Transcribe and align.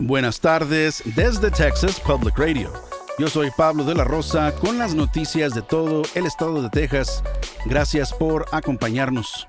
Buenas 0.00 0.38
tardes 0.38 1.02
desde 1.16 1.50
Texas 1.50 1.98
Public 1.98 2.38
Radio. 2.38 2.72
Yo 3.18 3.26
soy 3.26 3.50
Pablo 3.56 3.82
de 3.82 3.96
la 3.96 4.04
Rosa 4.04 4.54
con 4.54 4.78
las 4.78 4.94
noticias 4.94 5.54
de 5.54 5.62
todo 5.62 6.02
el 6.14 6.24
estado 6.24 6.62
de 6.62 6.70
Texas. 6.70 7.24
Gracias 7.66 8.12
por 8.12 8.46
acompañarnos. 8.52 9.48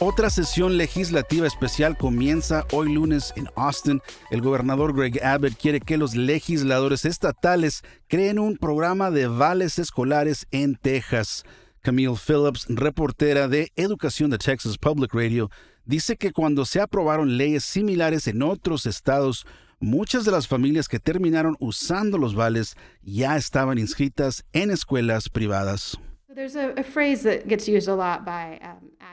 Otra 0.00 0.28
sesión 0.28 0.76
legislativa 0.76 1.46
especial 1.46 1.96
comienza 1.96 2.66
hoy 2.72 2.92
lunes 2.92 3.32
en 3.36 3.48
Austin. 3.54 4.02
El 4.32 4.40
gobernador 4.40 4.92
Greg 4.92 5.24
Abbott 5.24 5.54
quiere 5.54 5.78
que 5.78 5.96
los 5.96 6.16
legisladores 6.16 7.04
estatales 7.04 7.82
creen 8.08 8.40
un 8.40 8.56
programa 8.56 9.12
de 9.12 9.28
vales 9.28 9.78
escolares 9.78 10.48
en 10.50 10.74
Texas. 10.74 11.44
Camille 11.80 12.16
Phillips, 12.16 12.66
reportera 12.68 13.46
de 13.46 13.70
Educación 13.76 14.30
de 14.30 14.38
Texas 14.38 14.76
Public 14.78 15.14
Radio, 15.14 15.48
dice 15.90 16.16
que 16.16 16.32
cuando 16.32 16.64
se 16.64 16.80
aprobaron 16.80 17.36
leyes 17.36 17.64
similares 17.64 18.28
en 18.28 18.42
otros 18.42 18.86
estados, 18.86 19.44
muchas 19.80 20.24
de 20.24 20.30
las 20.30 20.46
familias 20.46 20.86
que 20.86 21.00
terminaron 21.00 21.56
usando 21.58 22.16
los 22.16 22.36
vales 22.36 22.76
ya 23.02 23.36
estaban 23.36 23.76
inscritas 23.76 24.44
en 24.52 24.70
escuelas 24.70 25.28
privadas. 25.28 25.98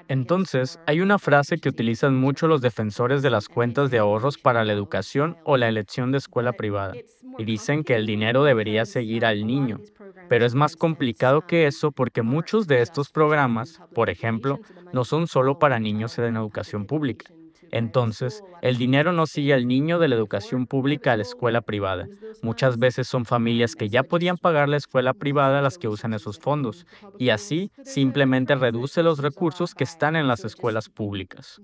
Entonces, 0.07 0.79
hay 0.85 1.01
una 1.01 1.19
frase 1.19 1.57
que 1.57 1.69
utilizan 1.69 2.15
mucho 2.15 2.47
los 2.47 2.61
defensores 2.61 3.21
de 3.21 3.29
las 3.29 3.49
cuentas 3.49 3.91
de 3.91 3.97
ahorros 3.97 4.37
para 4.37 4.63
la 4.63 4.73
educación 4.73 5.37
o 5.43 5.57
la 5.57 5.67
elección 5.67 6.11
de 6.11 6.19
escuela 6.19 6.53
privada, 6.53 6.93
y 7.37 7.43
dicen 7.43 7.83
que 7.83 7.95
el 7.95 8.05
dinero 8.05 8.43
debería 8.43 8.85
seguir 8.85 9.25
al 9.25 9.45
niño. 9.45 9.79
Pero 10.29 10.45
es 10.45 10.55
más 10.55 10.75
complicado 10.75 11.45
que 11.45 11.67
eso 11.67 11.91
porque 11.91 12.21
muchos 12.21 12.67
de 12.67 12.81
estos 12.81 13.09
programas, 13.09 13.81
por 13.93 14.09
ejemplo, 14.09 14.59
no 14.93 15.03
son 15.03 15.27
solo 15.27 15.59
para 15.59 15.79
niños 15.79 16.17
en 16.19 16.35
educación 16.37 16.85
pública. 16.85 17.31
Entonces, 17.71 18.43
el 18.61 18.77
dinero 18.77 19.11
no 19.11 19.27
sigue 19.27 19.53
al 19.53 19.67
niño 19.67 19.99
de 19.99 20.07
la 20.07 20.15
educación 20.15 20.67
pública 20.67 21.13
a 21.13 21.17
la 21.17 21.23
escuela 21.23 21.61
privada. 21.61 22.07
Muchas 22.41 22.77
veces 22.77 23.07
son 23.07 23.25
familias 23.25 23.75
que 23.75 23.89
ya 23.89 24.03
podían 24.03 24.37
pagar 24.37 24.69
la 24.69 24.77
escuela 24.77 25.13
privada 25.13 25.61
las 25.61 25.77
que 25.77 25.87
usan 25.87 26.13
esos 26.13 26.39
fondos, 26.39 26.85
y 27.17 27.29
así 27.29 27.71
simplemente 27.83 28.55
reduce 28.55 29.03
los 29.03 29.19
recursos 29.19 29.73
que 29.73 29.83
están 29.83 30.15
en 30.15 30.27
las 30.27 30.45
escuelas 30.45 30.89
públicas. 30.89 31.61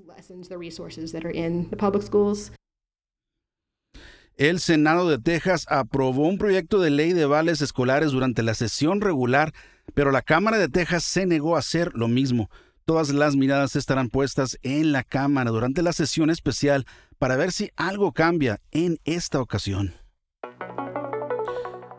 El 4.35 4.59
Senado 4.59 5.07
de 5.09 5.19
Texas 5.19 5.65
aprobó 5.69 6.27
un 6.27 6.39
proyecto 6.39 6.79
de 6.79 6.89
ley 6.89 7.13
de 7.13 7.27
vales 7.27 7.61
escolares 7.61 8.11
durante 8.11 8.41
la 8.41 8.55
sesión 8.55 8.99
regular, 8.99 9.53
pero 9.93 10.09
la 10.09 10.23
Cámara 10.23 10.57
de 10.57 10.69
Texas 10.69 11.03
se 11.03 11.27
negó 11.27 11.55
a 11.55 11.59
hacer 11.59 11.91
lo 11.93 12.07
mismo. 12.07 12.49
Todas 12.85 13.11
las 13.11 13.37
miradas 13.37 13.77
estarán 13.77 14.09
puestas 14.09 14.57
en 14.61 14.91
la 14.91 15.03
Cámara 15.03 15.51
durante 15.51 15.81
la 15.81 15.93
sesión 15.93 16.29
especial 16.29 16.85
para 17.17 17.37
ver 17.37 17.53
si 17.53 17.69
algo 17.77 18.11
cambia 18.11 18.59
en 18.71 18.99
esta 19.05 19.39
ocasión. 19.39 19.93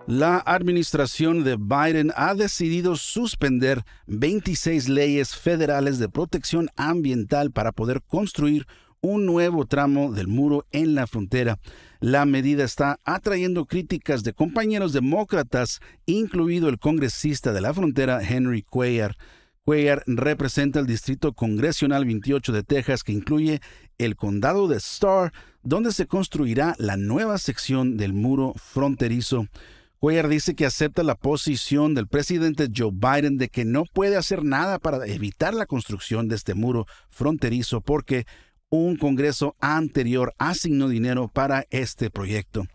La 0.07 0.43
administración 0.45 1.43
de 1.43 1.57
Biden 1.57 2.13
ha 2.15 2.35
decidido 2.35 2.97
suspender 2.97 3.83
26 4.07 4.91
leyes 4.91 5.35
federales 5.35 5.99
de 5.99 6.11
protección 6.11 6.69
ambiental 6.77 7.51
para 7.51 7.73
poder 7.73 8.03
construir 8.03 8.67
un 9.01 9.25
nuevo 9.25 9.65
tramo 9.65 10.13
del 10.13 10.29
muro 10.29 10.67
en 10.73 10.95
la 10.95 11.07
frontera. 11.07 11.59
La 12.01 12.27
medida 12.27 12.65
está 12.65 13.01
atrayendo 13.05 13.65
críticas 13.65 14.23
de 14.25 14.35
compañeros 14.35 14.93
demócratas, 14.93 15.81
incluido 16.05 16.69
el 16.69 16.79
congresista 16.79 17.55
de 17.55 17.63
la 17.63 17.73
frontera 17.73 18.21
Henry 18.23 18.61
Cuellar. 18.61 19.17
Cuellar 19.65 20.03
representa 20.07 20.79
el 20.79 20.87
Distrito 20.87 21.33
Congresional 21.33 22.05
28 22.05 22.53
de 22.53 22.63
Texas, 22.65 23.03
que 23.03 23.13
incluye 23.13 23.63
el 23.97 24.15
condado 24.15 24.69
de 24.69 24.77
Starr, 24.77 25.33
donde 25.63 25.91
se 25.93 26.07
construirá 26.07 26.75
la 26.79 26.99
nueva 26.99 27.39
sección 27.39 27.97
del 27.97 28.13
muro 28.13 28.53
fronterizo. 28.57 29.47
Cuellar 30.01 30.29
dice 30.29 30.55
que 30.55 30.67
acepta 30.67 31.03
la 31.03 31.15
posición 31.15 31.95
del 31.95 32.09
presidente 32.09 32.69
Joe 32.77 32.91
Biden 32.93 33.39
de 33.39 33.49
que 33.49 33.65
no 33.65 33.85
puede 33.87 34.19
hacer 34.19 34.45
nada 34.45 34.79
para 34.79 35.07
evitar 35.07 35.55
la 35.55 35.65
construcción 35.65 36.29
de 36.29 36.37
este 36.37 36.53
muro 36.53 36.87
fronterizo 37.09 37.81
porque 37.81 38.27
un 38.69 38.97
Congreso 38.97 39.55
anterior 39.61 40.35
asignó 40.37 40.89
dinero 40.89 41.29
para 41.29 41.65
este 41.71 42.11
proyecto. 42.11 42.67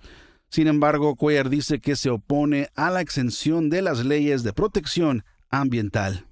Sin 0.50 0.66
embargo, 0.66 1.16
Cuellar 1.16 1.52
dice 1.52 1.82
que 1.82 1.96
se 1.96 2.10
opone 2.10 2.70
a 2.74 2.90
la 2.90 3.02
exención 3.02 3.70
de 3.70 3.84
las 3.84 4.04
leyes 4.04 4.42
de 4.42 4.54
protección 4.54 5.24
ambiental. 5.52 6.29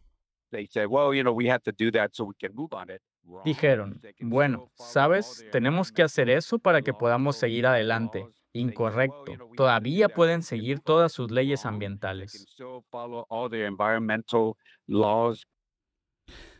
Dijeron, 3.43 4.01
bueno, 4.21 4.71
sabes, 4.75 5.45
tenemos 5.51 5.91
que 5.91 6.03
hacer 6.03 6.29
eso 6.29 6.59
para 6.59 6.81
que 6.81 6.93
podamos 6.93 7.35
seguir 7.35 7.65
adelante. 7.67 8.25
Incorrecto. 8.53 9.49
Todavía 9.55 10.09
pueden 10.09 10.41
seguir 10.41 10.79
todas 10.79 11.11
sus 11.11 11.29
leyes 11.29 11.65
ambientales. 11.65 12.47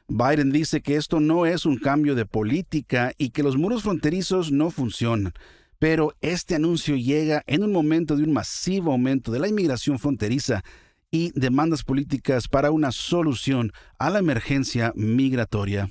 Biden 0.10 0.52
dice 0.52 0.82
que 0.82 0.96
esto 0.96 1.20
no 1.20 1.46
es 1.46 1.66
un 1.66 1.78
cambio 1.78 2.16
de 2.16 2.26
política 2.26 3.14
y 3.18 3.32
que 3.32 3.44
los 3.44 3.58
muros 3.58 3.84
fronterizos 3.84 4.52
no 4.52 4.70
funcionan. 4.70 5.34
Pero 5.80 6.14
este 6.22 6.56
anuncio 6.56 6.96
llega 6.96 7.44
en 7.46 7.64
un 7.64 7.72
momento 7.72 8.16
de 8.16 8.24
un 8.24 8.34
masivo 8.34 8.92
aumento 8.92 9.32
de 9.32 9.40
la 9.40 9.48
inmigración 9.48 10.00
fronteriza 10.00 10.64
y 11.12 11.32
demandas 11.40 11.84
políticas 11.84 12.48
para 12.48 12.72
una 12.72 12.92
solución 12.92 13.72
a 13.98 14.10
la 14.10 14.20
emergencia 14.20 14.92
migratoria. 14.96 15.90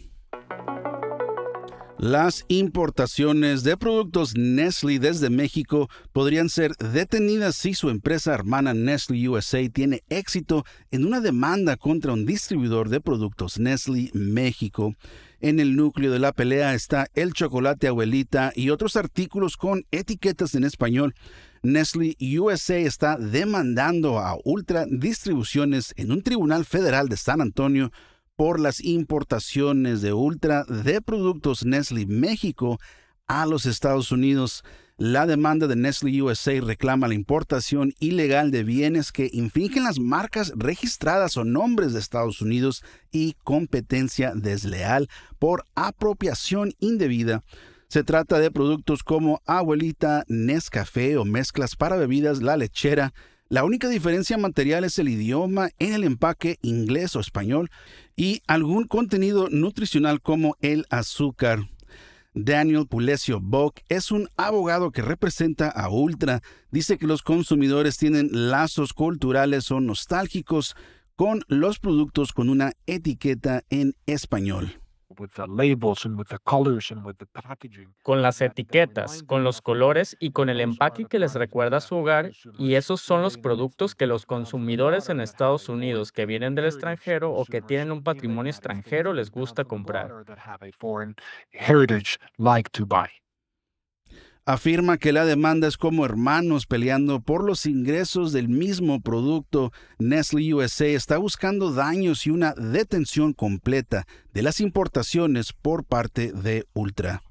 Las 1.99 2.45
importaciones 2.49 3.63
de 3.63 3.79
productos 3.79 4.37
Nestle 4.37 4.99
desde 4.99 5.31
México 5.31 5.89
podrían 6.13 6.51
ser 6.51 6.77
detenidas 6.77 7.57
si 7.57 7.73
su 7.73 7.89
empresa 7.89 8.35
hermana 8.35 8.75
Nestle 8.75 9.27
USA 9.31 9.67
tiene 9.71 10.03
éxito 10.11 10.65
en 10.91 11.07
una 11.07 11.23
demanda 11.23 11.79
contra 11.79 12.13
un 12.13 12.27
distribuidor 12.27 12.91
de 12.91 13.01
productos 13.01 13.59
Nestle 13.59 14.11
México. 14.13 14.95
En 15.41 15.61
el 15.61 15.77
núcleo 15.77 16.11
de 16.11 16.19
la 16.19 16.33
pelea 16.33 16.75
está 16.75 17.09
el 17.15 17.33
chocolate 17.33 17.89
abuelita 17.89 18.53
y 18.55 18.71
otros 18.71 18.97
artículos 18.97 19.57
con 19.57 19.85
etiquetas 19.91 20.55
en 20.55 20.65
español. 20.65 21.15
Nestle 21.63 22.17
USA 22.39 22.79
está 22.79 23.17
demandando 23.17 24.19
a 24.19 24.39
Ultra 24.45 24.87
Distribuciones 24.89 25.93
en 25.97 26.13
un 26.13 26.23
tribunal 26.23 26.65
federal 26.65 27.09
de 27.09 27.17
San 27.17 27.41
Antonio 27.41 27.93
por 28.35 28.61
las 28.61 28.81
importaciones 28.81 30.01
de 30.01 30.13
Ultra 30.13 30.65
de 30.65 31.03
productos 31.03 31.65
Nestle 31.65 32.07
México 32.07 32.79
a 33.27 33.45
los 33.45 33.67
Estados 33.67 34.13
Unidos. 34.13 34.63
La 34.99 35.27
demanda 35.27 35.67
de 35.67 35.77
Nestle 35.77 36.23
USA 36.23 36.59
reclama 36.63 37.07
la 37.07 37.13
importación 37.13 37.93
ilegal 38.01 38.51
de 38.51 38.65
bienes 38.65 39.13
que 39.13 39.29
infringen 39.31 39.85
las 39.85 39.99
marcas 39.99 40.55
registradas 40.57 41.37
o 41.37 41.45
nombres 41.45 41.93
de 41.93 41.99
Estados 41.99 42.41
Unidos 42.41 42.83
y 43.13 43.35
competencia 43.45 44.33
desleal 44.35 45.11
por 45.39 45.65
apropiación 45.75 46.73
indebida. 46.81 47.45
Se 47.89 48.05
trata 48.05 48.39
de 48.39 48.51
productos 48.51 49.03
como 49.03 49.43
Abuelita, 49.45 50.25
Nescafé 50.29 51.19
o 51.19 51.27
mezclas 51.27 51.77
para 51.77 51.97
bebidas 51.97 52.41
La 52.41 52.57
Lechera, 52.57 53.13
la 53.51 53.65
única 53.65 53.91
diferencia 53.91 54.39
material 54.39 54.83
es 54.85 54.99
el 54.99 55.11
idioma 55.11 55.69
en 55.79 55.93
el 55.93 56.05
empaque 56.05 56.59
inglés 56.63 57.15
o 57.17 57.21
español 57.21 57.71
y 58.17 58.41
algún 58.47 58.87
contenido 58.87 59.49
nutricional 59.51 60.23
como 60.23 60.57
el 60.63 60.87
azúcar. 60.89 61.69
Daniel 62.39 62.87
Pulesio 62.87 63.41
Bock 63.41 63.81
es 63.89 64.11
un 64.11 64.29
abogado 64.37 64.93
que 64.93 65.01
representa 65.01 65.71
a 65.71 65.89
Ultra. 65.89 66.43
Dice 66.71 66.99
que 66.99 67.07
los 67.07 67.23
consumidores 67.23 67.97
tienen 67.97 68.29
lazos 68.31 68.93
culturales 68.93 69.71
o 69.71 69.81
nostálgicos 69.81 70.77
con 71.17 71.41
los 71.49 71.79
productos 71.79 72.33
con 72.33 72.51
una 72.51 72.73
etiqueta 72.85 73.63
en 73.71 73.95
español. 74.05 74.83
Con 78.03 78.23
las 78.23 78.41
etiquetas, 78.41 79.23
con 79.23 79.45
los 79.45 79.61
colores 79.63 80.17
y 80.21 80.31
con 80.33 80.49
el 80.49 80.61
empaque 80.61 81.07
que 81.07 81.19
les 81.19 81.35
recuerda 81.35 81.79
a 81.79 81.81
su 81.81 81.97
hogar, 81.97 82.31
y 82.59 82.75
esos 82.75 83.01
son 83.01 83.23
los 83.23 83.39
productos 83.39 83.95
que 83.95 84.07
los 84.07 84.27
consumidores 84.27 85.09
en 85.09 85.21
Estados 85.21 85.69
Unidos 85.69 86.13
que 86.13 86.27
vienen 86.27 86.55
del 86.55 86.67
extranjero 86.67 87.33
o 87.33 87.45
que 87.45 87.63
tienen 87.63 87.91
un 87.93 88.03
patrimonio 88.03 88.51
extranjero 88.51 89.13
les 89.13 89.31
gusta 89.31 89.65
comprar 89.65 90.17
afirma 94.47 94.97
que 94.97 95.13
la 95.13 95.25
demanda 95.25 95.67
es 95.67 95.77
como 95.77 96.05
hermanos 96.05 96.67
peleando 96.67 97.21
por 97.21 97.45
los 97.45 97.67
ingresos 97.67 98.33
del 98.33 98.49
mismo 98.49 99.01
producto. 99.01 99.73
Nestle 99.99 100.55
USA 100.55 100.87
está 100.87 101.19
buscando 101.19 101.73
daños 101.73 102.27
y 102.27 102.31
una 102.31 102.55
detención 102.55 103.33
completa 103.33 104.07
de 104.33 104.43
las 104.43 104.61
importaciones 104.61 105.53
por 105.53 105.85
parte 105.85 106.33
de 106.33 106.65
Ultra. 106.75 107.23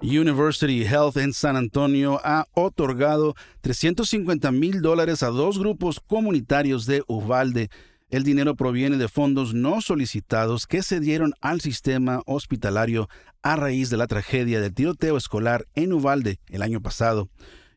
University 0.00 0.82
Health 0.84 1.16
en 1.16 1.32
San 1.32 1.56
Antonio 1.56 2.20
ha 2.24 2.46
otorgado 2.54 3.34
350 3.60 4.50
mil 4.50 4.82
dólares 4.82 5.22
a 5.22 5.28
dos 5.28 5.58
grupos 5.58 6.00
comunitarios 6.00 6.86
de 6.86 7.02
Uvalde 7.06 7.70
El 8.12 8.24
dinero 8.24 8.56
proviene 8.56 8.98
de 8.98 9.08
fondos 9.08 9.54
no 9.54 9.80
solicitados 9.80 10.66
que 10.66 10.82
se 10.82 11.00
dieron 11.00 11.32
al 11.40 11.62
sistema 11.62 12.20
hospitalario 12.26 13.08
a 13.42 13.56
raíz 13.56 13.88
de 13.88 13.96
la 13.96 14.06
tragedia 14.06 14.60
del 14.60 14.74
tiroteo 14.74 15.16
escolar 15.16 15.66
en 15.74 15.94
Uvalde 15.94 16.38
el 16.50 16.60
año 16.60 16.82
pasado. 16.82 17.30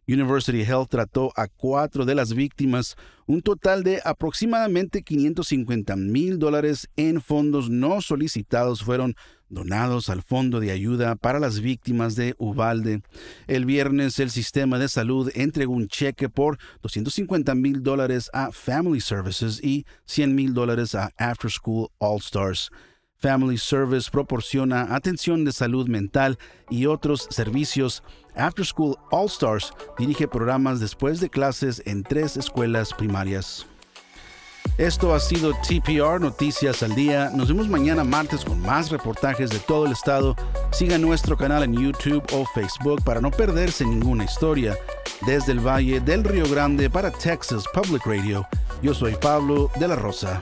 University 0.08 0.62
Health 0.62 0.90
trató 0.90 1.32
a 1.36 1.48
cuatro 1.48 2.06
de 2.06 2.16
las 2.16 2.34
víctimas, 2.34 2.96
un 3.26 3.42
total 3.42 3.84
de 3.84 4.02
aproximadamente 4.04 5.02
550 5.02 5.96
mil 5.96 6.40
dólares 6.40 6.88
en 6.96 7.22
fondos 7.22 7.70
no 7.70 8.02
solicitados 8.02 8.84
fueron 8.84 9.16
donados 9.50 10.10
al 10.10 10.22
Fondo 10.22 10.60
de 10.60 10.72
Ayuda 10.72 11.16
para 11.16 11.40
las 11.40 11.60
Víctimas 11.60 12.16
de 12.16 12.36
Uvalde. 12.38 13.02
El 13.48 13.66
viernes 13.66 14.20
el 14.20 14.32
sistema 14.32 14.80
de 14.80 14.90
salud 14.90 15.32
entregó 15.36 15.74
un 15.74 15.88
cheque 15.88 16.30
por 16.30 16.58
250 16.82 17.56
mil 17.56 17.84
dólares 17.84 18.30
a 18.34 18.52
Family 18.52 19.02
Services 19.02 19.64
y 19.64 19.86
100 20.06 20.36
mil 20.36 20.54
dólares 20.54 20.96
a 20.96 21.12
After 21.18 21.50
School 21.50 21.90
All 22.00 22.20
Stars. 22.20 22.70
Family 23.18 23.58
Service 23.58 24.10
proporciona 24.12 24.94
atención 24.96 25.46
de 25.46 25.52
salud 25.52 25.88
mental 25.88 26.38
y 26.70 26.86
otros 26.86 27.28
servicios. 27.30 28.04
After 28.36 28.66
School 28.66 28.98
All 29.12 29.28
Stars 29.28 29.72
dirige 29.98 30.28
programas 30.28 30.80
después 30.80 31.20
de 31.20 31.30
clases 31.30 31.82
en 31.86 32.04
tres 32.04 32.38
escuelas 32.38 32.94
primarias. 32.94 33.66
Esto 34.78 35.16
ha 35.16 35.22
sido 35.22 35.54
TPR 35.54 36.20
Noticias 36.20 36.84
al 36.84 36.96
Día. 36.96 37.32
Nos 37.34 37.48
vemos 37.48 37.70
mañana 37.70 38.04
martes 38.04 38.44
con 38.44 38.60
más 38.60 38.92
reportajes 38.92 39.50
de 39.50 39.60
todo 39.60 39.86
el 39.86 39.94
estado. 39.94 40.36
Siga 40.74 40.98
nuestro 40.98 41.38
canal 41.38 41.64
en 41.64 41.74
YouTube 41.74 42.24
o 42.34 42.46
Facebook 42.54 43.02
para 43.06 43.22
no 43.22 43.32
perderse 43.32 43.86
ninguna 43.86 44.26
historia. 44.26 44.76
Desde 45.26 45.54
el 45.54 45.66
Valle 45.66 46.02
del 46.02 46.26
Río 46.26 46.44
Grande 46.50 46.90
para 46.90 47.10
Texas 47.10 47.64
Public 47.74 48.06
Radio, 48.06 48.46
yo 48.82 48.94
soy 48.94 49.16
Pablo 49.16 49.72
de 49.80 49.88
la 49.88 49.96
Rosa. 49.96 50.42